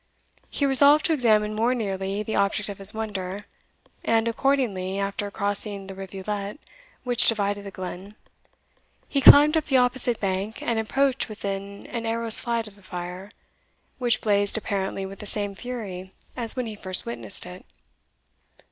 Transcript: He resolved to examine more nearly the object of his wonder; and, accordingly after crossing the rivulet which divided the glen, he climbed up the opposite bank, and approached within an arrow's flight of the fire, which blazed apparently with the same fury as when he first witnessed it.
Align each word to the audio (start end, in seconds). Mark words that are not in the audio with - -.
He 0.49 0.65
resolved 0.65 1.05
to 1.05 1.13
examine 1.13 1.53
more 1.53 1.75
nearly 1.75 2.23
the 2.23 2.33
object 2.35 2.69
of 2.69 2.79
his 2.79 2.91
wonder; 2.91 3.45
and, 4.03 4.27
accordingly 4.27 4.97
after 4.97 5.29
crossing 5.29 5.85
the 5.85 5.93
rivulet 5.93 6.59
which 7.03 7.27
divided 7.27 7.65
the 7.65 7.69
glen, 7.69 8.15
he 9.07 9.21
climbed 9.21 9.55
up 9.55 9.65
the 9.65 9.77
opposite 9.77 10.19
bank, 10.19 10.59
and 10.63 10.79
approached 10.79 11.29
within 11.29 11.85
an 11.85 12.07
arrow's 12.07 12.39
flight 12.39 12.67
of 12.67 12.77
the 12.77 12.81
fire, 12.81 13.29
which 13.99 14.21
blazed 14.21 14.57
apparently 14.57 15.05
with 15.05 15.19
the 15.19 15.27
same 15.27 15.53
fury 15.53 16.11
as 16.35 16.55
when 16.55 16.65
he 16.65 16.75
first 16.75 17.05
witnessed 17.05 17.45
it. 17.45 17.63